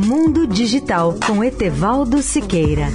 Mundo 0.00 0.46
Digital 0.46 1.18
com 1.26 1.42
Etevaldo 1.42 2.22
Siqueira. 2.22 2.86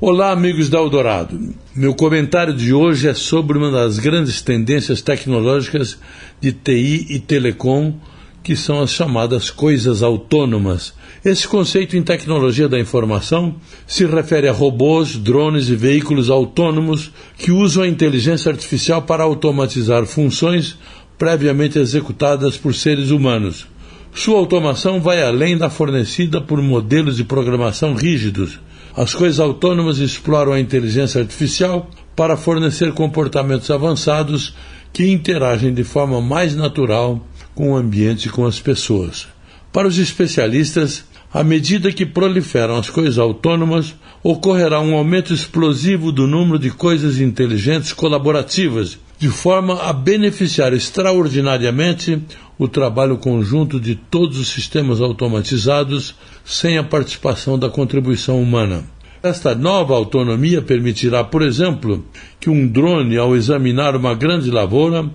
Olá, 0.00 0.30
amigos 0.30 0.68
da 0.68 0.78
Eldorado. 0.78 1.52
Meu 1.74 1.92
comentário 1.92 2.54
de 2.54 2.72
hoje 2.72 3.08
é 3.08 3.14
sobre 3.14 3.58
uma 3.58 3.72
das 3.72 3.98
grandes 3.98 4.40
tendências 4.40 5.02
tecnológicas 5.02 5.98
de 6.40 6.52
TI 6.52 7.08
e 7.10 7.18
telecom, 7.18 7.94
que 8.42 8.56
são 8.56 8.80
as 8.80 8.90
chamadas 8.90 9.50
coisas 9.50 10.02
autônomas 10.02 10.92
esse 11.24 11.46
conceito 11.46 11.96
em 11.96 12.02
tecnologia 12.02 12.68
da 12.68 12.80
informação 12.80 13.54
se 13.86 14.04
refere 14.04 14.48
a 14.48 14.52
robôs, 14.52 15.16
drones 15.16 15.68
e 15.68 15.76
veículos 15.76 16.28
autônomos 16.28 17.12
que 17.38 17.52
usam 17.52 17.84
a 17.84 17.88
inteligência 17.88 18.50
artificial 18.50 19.02
para 19.02 19.22
automatizar 19.22 20.04
funções 20.04 20.76
previamente 21.16 21.78
executadas 21.78 22.56
por 22.56 22.74
seres 22.74 23.10
humanos. 23.10 23.68
Sua 24.12 24.36
automação 24.36 25.00
vai 25.00 25.22
além 25.22 25.56
da 25.56 25.70
fornecida 25.70 26.40
por 26.40 26.60
modelos 26.60 27.16
de 27.16 27.22
programação 27.22 27.94
rígidos. 27.94 28.58
As 28.96 29.14
coisas 29.14 29.38
autônomas 29.38 29.98
exploram 29.98 30.52
a 30.52 30.60
inteligência 30.60 31.20
artificial 31.20 31.88
para 32.16 32.36
fornecer 32.36 32.92
comportamentos 32.94 33.70
avançados 33.70 34.56
que 34.92 35.08
interagem 35.08 35.72
de 35.72 35.84
forma 35.84 36.20
mais 36.20 36.56
natural 36.56 37.24
com 37.54 37.72
o 37.72 37.76
ambiente 37.76 38.26
e 38.26 38.30
com 38.30 38.46
as 38.46 38.60
pessoas. 38.60 39.28
Para 39.72 39.88
os 39.88 39.98
especialistas, 39.98 41.04
à 41.32 41.42
medida 41.42 41.90
que 41.90 42.04
proliferam 42.04 42.76
as 42.76 42.90
coisas 42.90 43.18
autônomas, 43.18 43.94
ocorrerá 44.22 44.80
um 44.80 44.94
aumento 44.94 45.32
explosivo 45.32 46.12
do 46.12 46.26
número 46.26 46.58
de 46.58 46.70
coisas 46.70 47.20
inteligentes 47.20 47.92
colaborativas, 47.92 48.98
de 49.18 49.28
forma 49.28 49.82
a 49.82 49.92
beneficiar 49.92 50.72
extraordinariamente 50.72 52.20
o 52.58 52.68
trabalho 52.68 53.16
conjunto 53.16 53.80
de 53.80 53.94
todos 53.94 54.38
os 54.38 54.48
sistemas 54.48 55.00
automatizados 55.00 56.14
sem 56.44 56.76
a 56.76 56.84
participação 56.84 57.58
da 57.58 57.70
contribuição 57.70 58.42
humana. 58.42 58.84
Esta 59.22 59.54
nova 59.54 59.94
autonomia 59.94 60.60
permitirá, 60.60 61.22
por 61.22 61.42
exemplo, 61.42 62.04
que 62.40 62.50
um 62.50 62.66
drone, 62.66 63.16
ao 63.16 63.36
examinar 63.36 63.94
uma 63.94 64.14
grande 64.14 64.50
lavoura, 64.50 65.08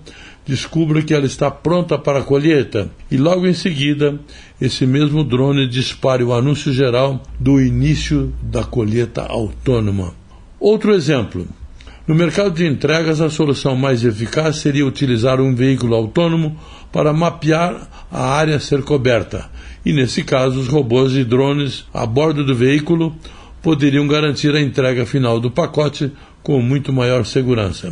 descubra 0.48 1.02
que 1.02 1.14
ela 1.14 1.26
está 1.26 1.52
pronta 1.52 1.98
para 1.98 2.20
a 2.20 2.23
colheita 2.23 2.90
e 3.12 3.17
logo 3.17 3.45
em 3.45 3.53
seguida 3.53 4.17
esse 4.59 4.86
mesmo 4.86 5.23
drone 5.23 5.67
dispare 5.67 6.23
o 6.23 6.34
anúncio 6.34 6.72
geral 6.72 7.22
do 7.38 7.62
início 7.62 8.34
da 8.42 8.64
colheita 8.64 9.23
autônoma. 9.23 10.14
Outro 10.59 10.94
exemplo. 10.94 11.45
No 12.08 12.16
mercado 12.16 12.52
de 12.52 12.66
entregas, 12.66 13.20
a 13.20 13.30
solução 13.30 13.75
mais 13.75 14.06
eficaz 14.06 14.56
seria 14.58 14.86
utilizar 14.86 15.42
um 15.42 15.53
veículo 15.53 15.94
autônomo 15.94 16.58
para 16.90 17.12
mapear 17.12 18.08
a 18.09 18.30
área 18.30 18.56
a 18.56 18.59
ser 18.62 18.81
coberta, 18.84 19.50
e 19.86 19.92
nesse 19.92 20.23
caso, 20.23 20.58
os 20.62 20.70
robôs 20.70 21.14
e 21.18 21.25
drones 21.25 21.86
a 21.94 22.06
bordo 22.06 22.45
do 22.45 22.56
veículo 22.56 23.14
poderiam 23.62 24.08
garantir 24.08 24.56
a 24.56 24.62
entrega 24.62 25.06
final 25.06 25.38
do 25.42 25.52
pacote 25.52 26.09
com 26.42 26.62
muito 26.62 26.94
maior 26.94 27.25
segurança. 27.25 27.92